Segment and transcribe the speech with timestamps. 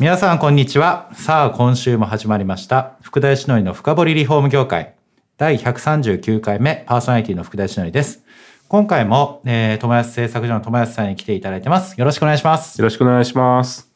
[0.00, 1.08] 皆さんこんにちは。
[1.14, 2.96] さあ今週も始まりました。
[3.00, 4.96] 福田義則の深掘りリフォーム業界。
[5.36, 8.24] 第139回目パーソナリティの福田義則です。
[8.66, 11.96] 今回も、えー、友安製作所の友安さんに来ていただいてます。
[11.96, 12.76] よろしくお願いします。
[12.80, 13.88] よろしくお願いします。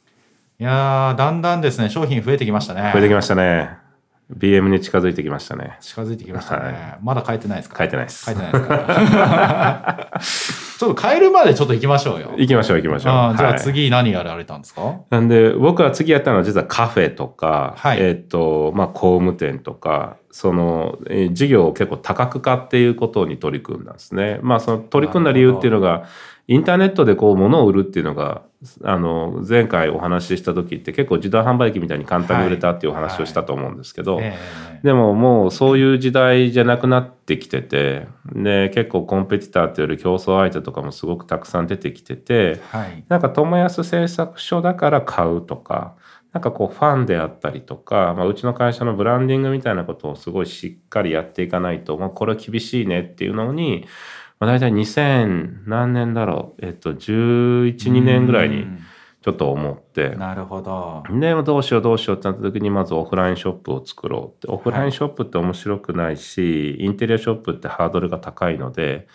[0.61, 2.93] いやだんだんですね商品増えてきましたね。
[2.93, 3.88] 増えてきましたね
[4.37, 5.79] BM に近づいてきましたね。
[5.81, 6.65] 近づいてきましたね。
[6.65, 7.79] はい、まだ変えてないですか？
[7.79, 8.27] 変えてないです。
[8.27, 10.21] 変えてないですか？
[10.79, 12.33] ちょっと変えるまでちょっと行きましょうよ。
[12.37, 13.13] 行きましょう行きましょう。
[13.13, 24.39] あじゃあ次何やられたんですか、はい、なんで僕は次やったのは実はカフェとか、はい、えっ、ー、と、まあ工務店とか、その、えー、事業を結構多角化っていうことに取り組んだんですね。
[24.43, 26.05] まあその取り組んだ理由っていうのが、
[26.51, 28.43] インターネットでこう物を売るっていうのが
[28.83, 34.19] あの前回お話しした時って結構自動販売機みたいに簡単に売れたっていうお話をしたと思うんですけど、
[34.83, 45.97] でももうそういう時代じゃなくなってきててで結構コンペティターっていうより競争相手とかもすごくたくさん出てきてて、はい、なんか友安製作所だから買うとか
[46.33, 53.87] なんかこうファンであったりとか、まあ、うちの会社のブランディングみたいなことをすごいしっかりやっていかないと、まあ、これは厳しいねっていうのに
[54.41, 58.67] まあ、大体2000何年だろう、えっと、11、2年ぐらいに
[59.21, 60.11] ちょっと思って。
[60.11, 61.03] なるほど。
[61.11, 64.47] で、どうしようどうしようってなった時に、まずオフラインショップを作ろうって。
[64.49, 69.09] オフラインショップって面白くないし、はい、インテリアショップってハードルが高いので、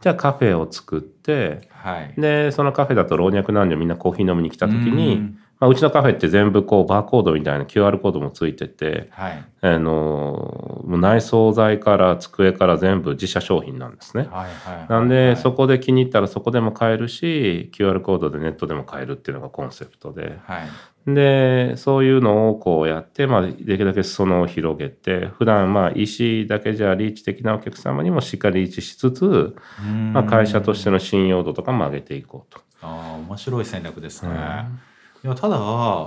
[0.00, 14.26] じゃあカフェを作って、はい、で、そのカフェだと老若男女みんなコーヒー飲みに来た時に、まあ、うちのカフェって全部こうバーコードみたいな QR コードもついてて、はい、あの内装材から机から全部自社商品なんですね。
[14.30, 20.64] はいはいはい、なんで、そこで気に入ったらそこでも買えるし QR コードでネットでも買えるっていうのがコンセプトで、は
[21.06, 29.54] い、でそういうのをこうやって、まあ、できるだけ裾野を広げて普段まあ EC だけじゃリーチ的なお客様にもしっかりリーチしつつ、
[30.14, 32.62] まあ、会社としての信用度とかも上げていこうと。
[32.82, 34.30] あ面白い戦略ですね。
[34.30, 34.89] うん
[35.22, 35.56] いやただ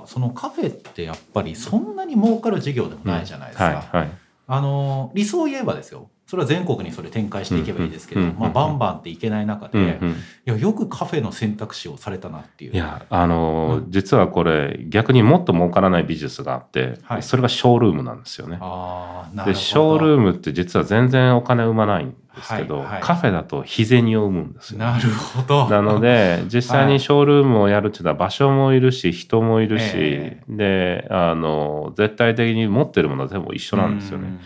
[0.05, 3.67] そのカフェってやっぱりそんなに儲かる事業でもないじゃないですか。
[3.67, 4.11] うんはいはい、
[4.47, 10.15] あの理想を言えばですよそれは全国にそれ展開していけばいいですけど、まあ、バンバンっていけない中で、うんうん、い
[10.45, 12.73] やよくカフェの選択肢をされたなっていう。
[12.73, 18.57] いやあの、うん、実はこれ逆にもっと儲からないビジネスがあって、はい、それがショールームなんですよね。
[18.61, 24.79] あでショールームって実は全然お金生まないですけど、はいはい、カフェだと日銭を生むんですよ。
[24.79, 25.69] なるほど。
[25.69, 34.39] なので、実際にショールームをやるっていうのは場所もいるし、人もいるし、えー、で、あの、絶対的に持ってるものは全部一緒なんですよね。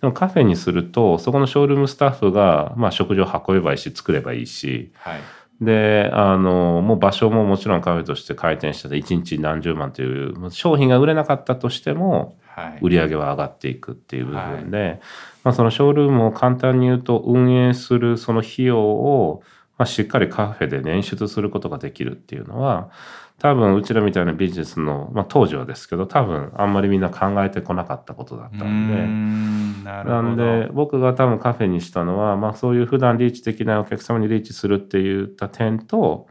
[0.00, 5.20] でもカフェにすると、そこのショールームスタッフが、まあ、食事を運べばいいし、作ればいいし、はい
[5.60, 12.36] で、あの、もう場所ももちろんカフェとして開店してて、1日何十万という商品が売れなかったとしても、
[12.80, 15.00] 売り上げは上がっていくっていう部分で、はい、
[15.44, 19.42] まあ、そのショールームを簡単に言うと運営するその費用を、
[19.78, 22.90] まあ、しっかりカフェで捻出することができるっていうのは
[23.38, 29.44] 多分うちらみたいなビジネスの、まあ、当時はですけど多分あんまりみんな考えてこなかったことだったんで。
[29.84, 36.26] なんで僕が多分カフェにしたのは、まあ、そういう普段リーチ的なお客様にリーチするっていった点と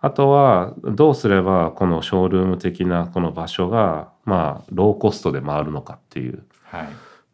[0.00, 6.44] あとはどうすればこのショールーム的なこの場所がまあローコストで回るのかっていう。
[6.62, 6.88] はい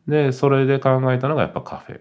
[0.09, 2.01] でそれで考えたのがやっぱカフェ。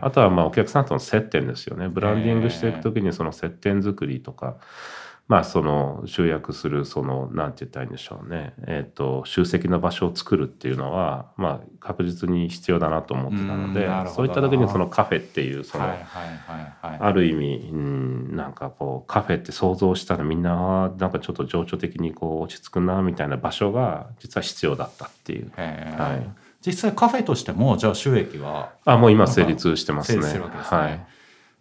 [0.00, 1.88] あとはまあお客さんとの接点ですよね。
[1.88, 4.56] ブランディングしていく時にその接点作りとか、
[5.28, 8.52] まあその集約するそのなんて言ったらいいんでしょうね。
[8.66, 15.84] えっ、ー、と集積の場所を作るっていうのはまあ確実に必要だなと思ってたので、そういった時にそのカフェっていうその
[16.82, 25.50] ある意味、うん、なんかこうカフェって想像したらみんななんかちょっと情緒的にこう落ち着くなみたいな場所が実は必要だったっていう。
[25.56, 26.42] はい。
[26.64, 30.22] 実際カフェとしてもじゃあ収益はあもう今成立してますね。
[30.22, 31.06] すねはい、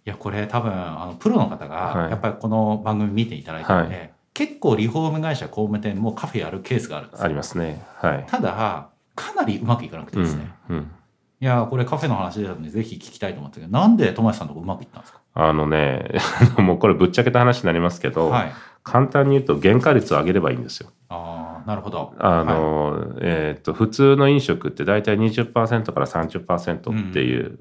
[0.06, 7.84] いやこれ多分あのプロの方がやっぱりこの番組見ていただいて、はい、結構リフォーム会社工務店もカフェやるケースがあるんですありますね。
[7.98, 10.52] はい、ただかなりうまくいかなくてですね。
[10.70, 10.92] うん、うん。
[11.40, 15.20] いやこれカフェの話でたのでぜひ聞きたいと思ったけどなんで友達さんとこうまくいったんですか？
[15.34, 16.08] あのね
[16.58, 18.52] もうこれぶっちゃけた話になりますけど、はい、
[18.84, 20.90] 簡単に言うと原価率を上げればいいんですよ。
[21.10, 22.14] あなるほど。
[22.20, 27.58] あの、はい、えっ、と普通の飲食って大体20%から30%っていう、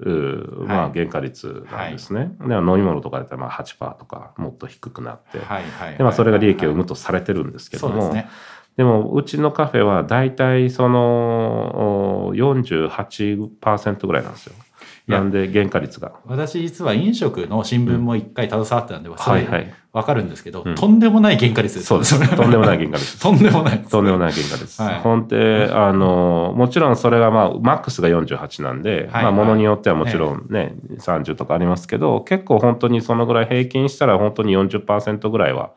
[0.61, 2.31] うん、まあ原価率なんですね。
[2.39, 8.13] はい、で飲み物とかだったらまあ8%とかもっと低くなって、はいはい、でまあそれが利益を生むとされてるんですけども。
[8.13, 8.29] ね、
[8.77, 14.53] でもうちのカフェは大体その48%ぐらいなんですよ。
[15.07, 16.13] なんで原価率が。
[16.25, 21.87] 私実は飲食の新聞も一回携わってたんで、うん、はいはい、分かるんですけど、うん、とんでもない原価率です。
[21.87, 23.79] そうです とんでもない原価率とんでもない。
[23.79, 25.35] とんでもない原価率、はい、本当
[25.77, 35.71] あのもちろんそれがまあマックスが48なんで、はい、まあものによってはもちろんね、はい、30とかありますけど結構本当にそのぐらい平均したら本当に40%ぐらいは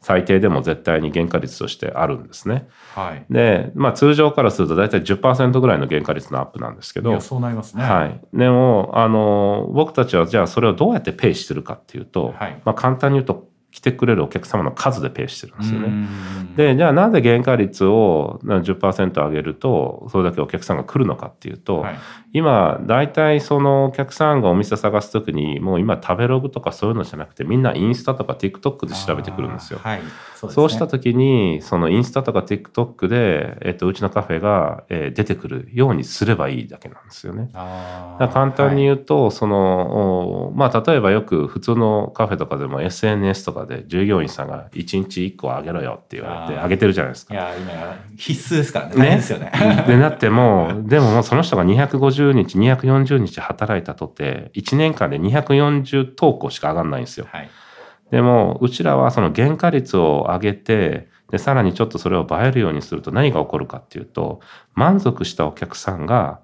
[0.00, 2.68] 最低でも絶対に原価率としてあるんですね。
[2.94, 7.20] はい、で、まあ、通常からすると大体10%ぐらいの原価率のアップなんですけど。
[7.20, 13.45] そうなりますね、はい、でもあの僕たちはじゃあそれをどうやってペイしてるかっていうと、はい、まあ、簡単に言うと
[13.76, 16.08] 来てくれるお客様の数でペイしてるんですよね。
[16.56, 21.98] で、じゃあなぜ原価率を10%上げると、それだけお客さんが来るのかっていうと、はい、
[22.32, 29.78] 今、大体そのお客さんがお店探すときに、もう今食べログとかそういうのじゃなくて、みんなインスタとか TikTok で調べてくるんですよ。
[29.82, 30.00] はい
[30.36, 37.50] そう、ね、そうしたときに、そのインスタとか TikTok で、えっと、うちのカフェが、えー、出てくるようにすればいいだけなんですよね。
[37.52, 47.34] 簡単に言うと、はい、その、まあ、例えばよく普通のカフェとかでも SNS とかで従業員さんが1日1個あげろよって言われてあげてるじゃないですか。
[47.34, 48.96] いや、今必須ですからね。
[48.96, 49.52] ねですよね。
[49.86, 57.26] で、なっても、でももうその人が250日、240日働いたとて、1年間で240投稿しか上がんないんですよ。
[57.30, 57.50] はい、
[58.10, 64.40] でも、うちらはその原価率を上げて、で、さらにちょっとそれを映えるようにすると何が起こるかっていうと、
[64.74, 66.40] 満足したお客さんが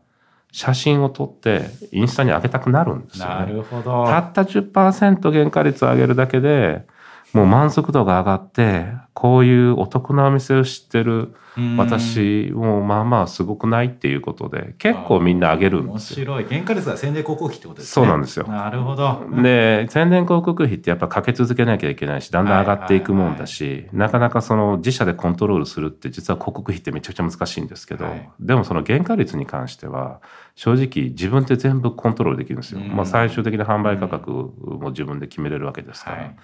[0.53, 3.35] 写真を撮ってインスタに上げたくなるんですよね。
[3.35, 4.07] なるほど。
[4.07, 6.87] たった10%原価率を上げるだけで、
[7.33, 11.35] もう満足度が上がって、こういうお得なお店を知ってる
[11.77, 16.35] 私もまあまあすごくないっていうことで、結構みんな上げるんですよ。
[16.35, 16.45] 面白い。
[16.45, 17.93] 原価率は宣伝広告費ってことですね。
[17.93, 18.47] そうなんですよ。
[18.47, 19.23] なるほど。
[19.43, 30.23] で、宣伝広告費ってやっぱかけ続けなきゃいけないし、だんだん上がっていくもんだし、なかなかその自社でコントロールするって実は広告費ってめちゃくちゃ難しいんですけど、はい、でもその原価率に関しては、
[30.55, 32.81] 正直自分で全部コントロールできるんですよ。
[32.81, 36.17] まあ最終的な販売価格も自分で決めれるわけですから。
[36.17, 36.37] はい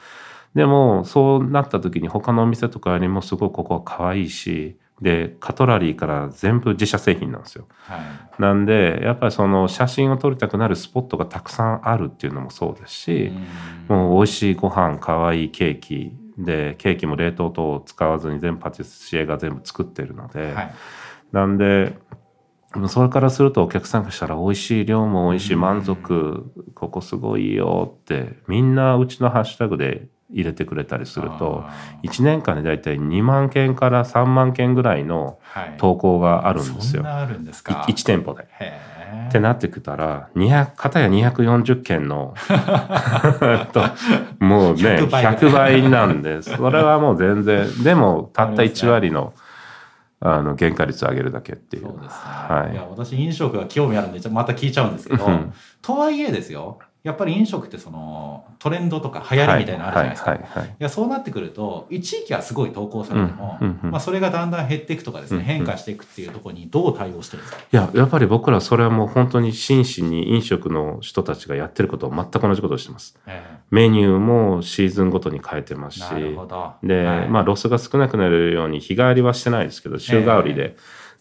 [0.54, 7.68] でもそうなった時に他のお店とかよりもすごいここは可愛いしでカトラリーから全部自社製品なんですよ。
[7.84, 13.32] はい、なんでやっぱりその写真を撮りたくなるスポットがたくさんあるっていうのもそうですし
[13.86, 20.74] もう美味しいご飯可愛いケーキでケーキも冷凍等を使わずに全部パティシエが全部作ってるので、はい、
[21.30, 21.96] なんで
[22.88, 31.64] それからするとお客さんがしたら美味しい量も美味しい満足ここすごいよってみんなうちのハッシュタグで入れてくれたりすると
[32.02, 35.38] 1年間で大体2万件から3万件ぐらいの
[35.78, 37.02] 投稿があるんですよ。
[37.02, 38.46] はい、るんですか？1店舗で。
[39.28, 42.34] ってなってきたら200片や240件の
[43.72, 43.80] と
[44.38, 49.32] もうね100倍なんでそれはもう全然でもたった1割の。
[50.20, 51.82] あの原価率を上げるだけっていう。
[51.84, 52.10] そうですね。
[52.10, 52.72] はい。
[52.72, 55.24] いや私飲食が興味あるんでまた聞いちゃうんですけど、
[55.80, 56.80] とはいえですよ。
[57.04, 60.64] やっぱり飲食ってそのトレンドとか流行りみたいなのあるじゃないですか。
[60.64, 67.62] いやそうなってくると一時期はすごい投稿されても、うんうん、まあ、それがだんだん減っていくとかですね、うんうん、変化していくっていうところにどう対応してるんですか？
[67.72, 73.16] いややっぱり僕らそれはもう本当に真摯に飲食の人たちがやってることを全く同じことをしてます。
[73.26, 76.04] えー、メニューもシーズンごとに変えてますし。
[76.82, 80.74] で、はい、まあロスが少なくなるように日替わりはしてないですけど週替わりで、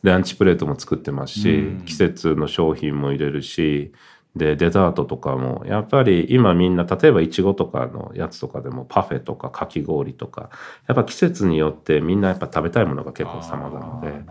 [0.04, 3.94] えー、ランチプレートも作ってますし、季節の商品も入れるし
[4.38, 10.50] でデザートとかもやっぱり今みんな例えばいちごとかのやつとかでもパフェとかかき氷とか
[10.88, 14.24] やっぱ季節によってみんなやっぱ食べたいものが結構様々で。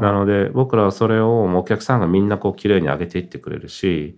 [0.00, 4.16] なので僕らはそれをお客さんがみんなこう綺麗に上げていってくれるし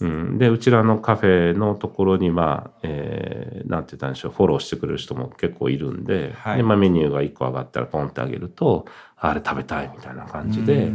[0.00, 10.92] うん、でうちらのカフェのところにまあ、えー、なんて言ったんでしょうフォローしてくれる人も結構いるんではい、でまあ、メニューが1個上がったらポンってあげるとあれ食べたいみたいな感じで、はい、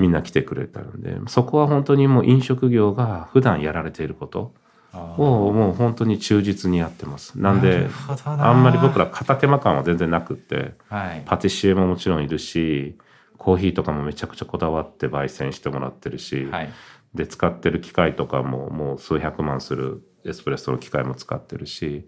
[0.00, 4.54] みんな来てくれたんでそこは本当にもう飲食業が普段やられていること
[4.92, 7.38] をもう本当に忠実にやってます。
[7.38, 7.88] なんで
[8.26, 12.98] あんまり僕ら片手間感は全然なくって、はい、パティシエももちろんいるし
[13.38, 16.70] コーヒーとかもめちゃくちゃこだわって焙煎してもらってるし、はい、
[17.14, 22.06] で使ってる機械とかももう数百万するエスプレッソの機械も使ってるし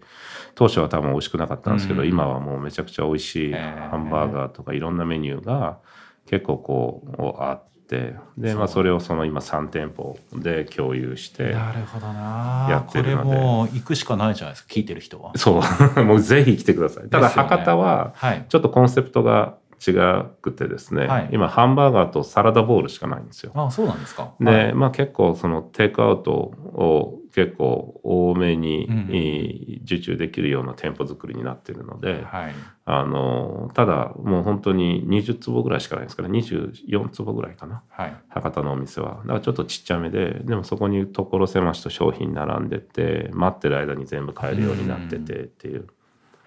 [0.53, 5.79] 当初は多分美味しくなかったんですけど、うん、今はもうめちゃくちゃ美味しいハンバーガーとかいろんなメニューが
[6.25, 12.67] 結構こうあってでまあそれをその今3店舗で共有してなるほどな。
[12.69, 13.23] やってるので。
[13.23, 15.31] これも行くしかないじゃないですか聞いてる人は。
[15.37, 15.61] そ
[15.95, 16.03] う。
[16.03, 17.09] もうぜひ来てください。
[17.09, 18.13] ただ博多は
[18.49, 19.55] ちょっとコンセプトが
[19.85, 19.93] 違
[20.41, 23.51] くてですね、はい、今ハンバーガーとサラダボールしかないんですよ。
[23.53, 24.33] あそうなんですか。
[24.39, 32.53] で、はい、まあ結構そのテイクアウトを結構多めに受注できるような店舗作りになってるので、はい、
[32.85, 39.17] あのただもう本当に20坪ぐらいしかないですから24坪ぐらいかな、はい、博多のお店は。
[39.23, 45.87] だからちょっとちっちゃめででもそこに所狭しと商品並んでて待ってる間に全部買えるようになっててっていう。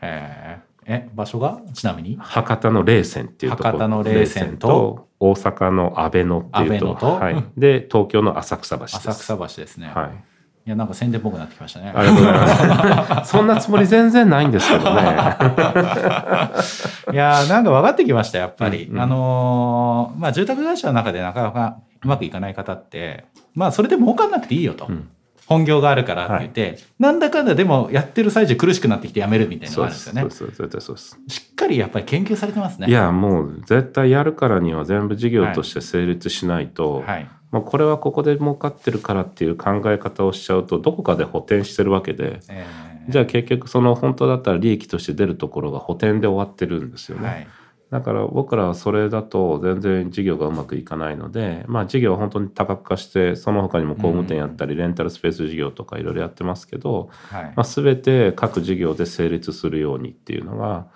[0.00, 1.60] へえ場所が？
[1.74, 2.16] ちなみに？
[2.18, 3.64] 博多の冷泉っていうとこ。
[3.64, 5.08] ろ博多の冷泉と？
[5.20, 6.96] 大阪の阿倍野っていうと？
[6.96, 8.96] はい、で東京の浅草橋です。
[8.96, 9.88] 浅草橋ですね。
[9.94, 10.24] はい
[10.68, 11.90] いやなんか宣伝っぽくなってきましたね。
[11.94, 13.30] ありがとうございます。
[13.32, 15.00] そんなつもり全然ないんですけどね。
[17.10, 18.84] いやなんか分かってきましたやっぱり。
[18.84, 24.84] うんうん、あのー、まあ住宅会社の中でなかなかうまくいかない方ってまあそれで儲かんなくていいよと。
[24.90, 25.08] うん
[25.48, 30.20] 本業があるからって言って、はい、なんだかんだでもやってる最中苦しくなってきてやめるみたいなのがあるんですよね。
[30.20, 30.56] そうです。
[30.58, 31.18] そうです。
[31.26, 32.86] しっかりやっぱり研究されてますね。
[32.86, 47.26] いやもう絶対やるからには全部事業として成立しないと、はい、まあ、これはここで儲かってるからっていう考え方をしちゃうとどこかで補填してるわけで、えー、じゃあ結局その本当だったら利益として出るところが補填で終わってるんですよね。
[47.26, 47.48] はい
[47.90, 60.86] だから僕らはそれだと全然事業がうまくいかないので、まあ事業は本当に多角化して、その他にも工務店やったり、レンタルスペース事業とかいろいろやってますけど、はい、まあ全て各事業で成立するようにっていうのが、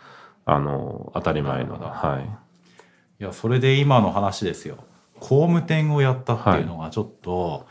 [0.44, 1.78] あの、当たり前の。
[1.78, 3.22] はい。
[3.22, 4.76] いや、それで今の話ですよ。
[5.18, 7.62] 工務店をやったっていうのがちょっと、はい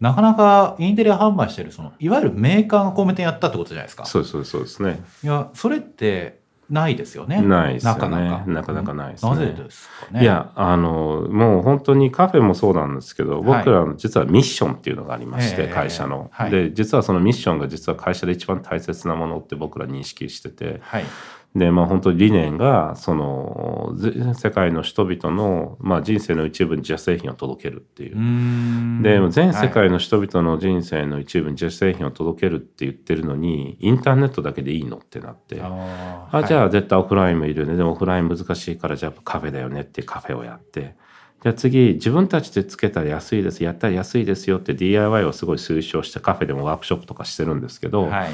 [0.00, 4.04] なかなかインテリア販売してるそのいわゆるメーカーが工務店やったってことじゃないですか。
[4.04, 5.02] そうですそうですね。
[5.24, 7.40] いやそれってないですよね。
[7.40, 7.98] ないですよね。
[7.98, 8.44] なかなか。
[8.46, 9.30] なかなかないですね。
[9.30, 10.22] なぜですかね？
[10.22, 21.04] いや、あの、もう本当にカフェもそうなんですけど、僕らの実はミッションっていうのがありまして、はい、会社の、はい、で、実はそのミッションが実は会社で一番大切なものって僕ら認識してて、はい、
[21.54, 23.94] で、まあ本当に理念が、その、
[24.34, 28.16] 世界の人々の、まあ人生の一部に自社製品を届けるっていう。
[29.00, 37.76] うで、全世界の人々の人生の一部に自社製品を届けるって言ってるのに、インターネットだけでいいのってなって、ああ、じゃあ絶対オフラインもいるよね。
[37.76, 40.96] でもオフライン難しいから、じゃあカフェだよねってカフェをやって、
[41.42, 48.28] じゃあ次、自分たちでつけたら安いです、やったら安いですよって DIY をすごい推奨してカフェでもワークショップとかしてるんですけど、はい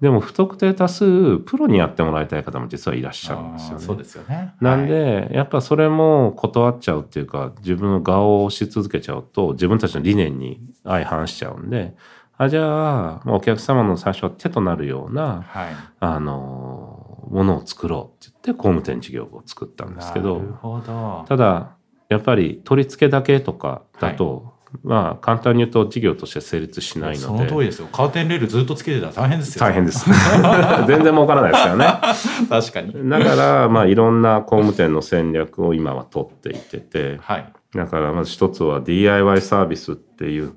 [0.00, 3.84] でも不特定多数プロにやってもらいたい方も実はいらっしゃるんですよね。
[3.84, 4.54] そうですよね。
[4.60, 11.94] なんで、やっぱそれも断っちゃうっていうか自分の顔を押し続けちゃうと自分たちの理念に相反しちゃうんで
[12.38, 21.76] あじゃあお客様の最初は手となるような、はい、あのものを作ろうって言って工務店事業部を作ったんですけどただ
[22.08, 27.18] やっぱり取り付けだけとかだと、まあ簡単に言うと事業として成立しないので。
[27.18, 27.88] その通りですよ。
[27.88, 29.60] カーテンレールずっとつけてたら大変ですよ。
[29.60, 30.04] 大変です。
[30.86, 32.00] 全然儲からないですからね。
[32.48, 33.10] 確かに。
[33.10, 40.54] だからまあいろんな工務店の戦略を今は取っていってて、はい、だからまず一つは DIY サービスっていう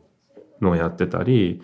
[0.61, 1.61] のをやってたり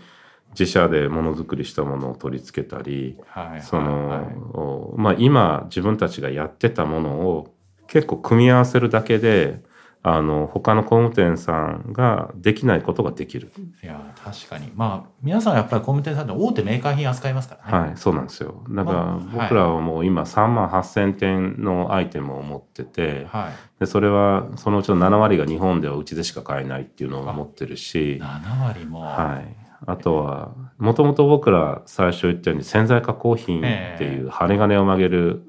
[0.51, 7.53] 自社でものづくりしたものを取り付けたり、はいその、はい、まあ今自分たちがやってたものを
[7.87, 9.61] 結構組み合わせるだけで
[10.01, 13.51] あの他の工務店さんができないことができる。
[13.83, 17.87] いや確かにまあ皆さんやっぱり工務店さんって大手メーカー品扱いますからね。
[17.87, 18.63] はいそうなんですよ。
[18.69, 29.01] だから僕らはもう今3万8,000点のアイテムを持ってて、はい、でそれはそのうちの7割が日本ではうちでしか買えないっていうのを持ってるし7割も。
[29.01, 33.61] はいあとはもともと僕ら最初言ったように潜在加工品っ
[33.97, 35.41] ていう針金を曲げる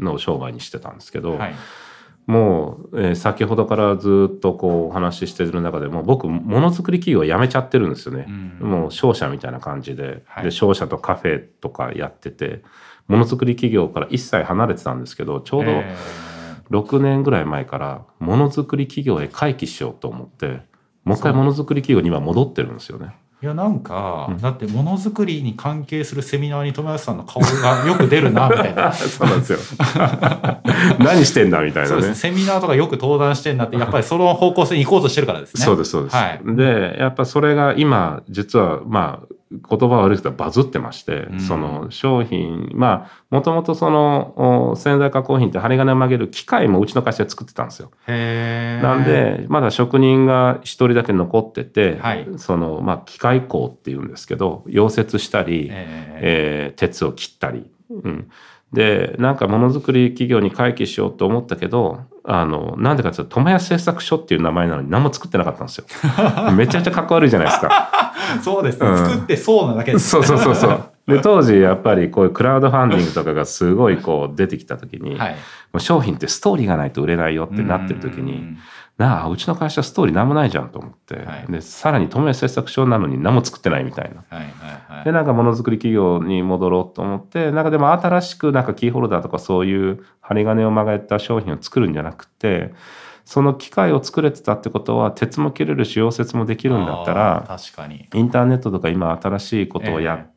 [0.00, 1.38] のを商売にしてたんですけど。
[1.38, 1.54] はい
[2.26, 10.22] もう、えー、先ほどからずっとこうお話ししてる中でも僕ものづくり企業辞めちゃってるんですよね、うん、もう商社みたいな感じで。
[10.26, 12.62] はい、で商社とカフェとかやってて
[13.08, 15.64] ものづくり企業から一切離れてたんですけどちょう
[16.70, 20.62] ど6年ぐらい前からものづくり企業へ回帰しようと思って
[21.04, 23.14] もう一回ものづくり企業に今戻ってるんですよね。
[23.44, 28.90] いやなんか、うん、だってものづくりに関係するセミナーに友安さんの顔がよく出るなみたいな。
[28.96, 29.58] そうなんですよ。
[30.98, 31.94] 何してんだみたいなね。
[31.94, 35.62] そうですセミナーとかよく登壇してんだってやっぱりその方向性に行こうとしてるからですね。
[35.62, 39.34] そうですそうです、はい、でやっぱそれが今実はまあ
[39.68, 47.90] 言葉悪いけどバズってまして、うん、その商品まあもともとその洗剤加工品って針金を曲げる機械もうちの会社で作ってたんですよ。
[48.06, 57.70] なんでまだ職人が一人だけ残ってて、はい、そのまあ機械工っていうんですけど溶接したり、えー、鉄を切ったり。
[57.90, 58.30] うん。
[58.72, 65.84] でなんかものづくり企業に回帰しようと思ったけどあのなんでかっていうと友安製作所っていう名前なのに何も作ってなかったんですよ。
[66.56, 68.12] めちゃめちゃかっこ悪いじゃないですか。
[68.42, 75.38] そうですね、うん、作ってそうなだけです、そうそうそうそうで当時やっぱりこういうクラウドファンディングとかがすごいこう出てきた時に、はい、も
[75.74, 78.56] う商品ってストーリーがないと売れないよってなってる時に、
[78.96, 84.24] なあうちの会社ストーリー何もないじゃんと思って、はい、でさらに透明製作所なのに何も作ってないみたいな。
[84.28, 92.72] はいはいはい、でなんかものづくり企業に戻ろうと思ってなんかでも新しくなんかキーホルダーとかそういう針金を曲がった商品を作るんじゃなくて
[93.24, 98.08] その機械を作れてたってことは鉄も切れるし溶接もできるんだったら確かに。
[98.14, 100.33] インターネットとか今新しいことをやって、えー、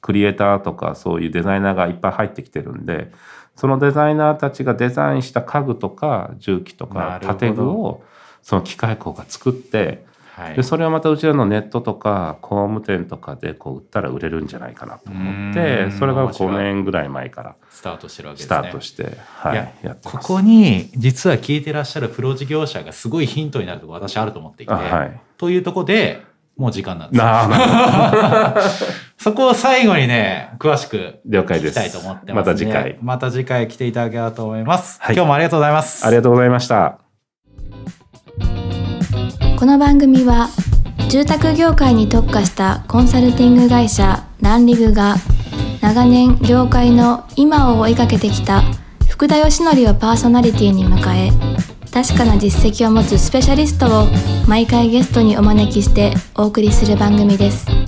[0.00, 3.12] クリエイターとかそういうデザイナーがいっぱい入ってきてるんで
[3.56, 8.02] そのデザイナーたちがデザインした家具とか重機とか建具を
[8.42, 18.56] その機械工が作ってはい、でそれをまたうちらのネットとか工務店とかでこう売ったら売れるんじゃないかなと思ってそれが5年ぐらい前からスタートしてるわけですね。
[18.56, 26.20] スタートして、はい、いやここに実は聞いてらっしゃるプロ事業者がすごいヒントになるとこ私あると思っていて、はい、というとこで
[26.56, 27.18] もう時間なんで
[28.68, 28.84] す
[29.18, 32.98] そこを最後にね、詳しく聞きたいと思ってます、また次回。
[33.00, 35.14] また次回来ていただければと思います、はい。
[35.14, 36.06] 今日もありがとうございます。
[36.06, 36.98] ありがとうございました。
[39.58, 40.48] この番組は
[41.08, 45.16] 住宅業界に特化したコンサルティング会社ランリグが
[45.80, 48.62] 長年業界の今を追いかけてきた
[49.08, 51.30] 福田義則をパーソナリティに迎え
[51.92, 54.06] 確かな実績を持つスペシャリストを
[54.48, 57.83] 毎回ゲストにお招きしてお送りする番組です。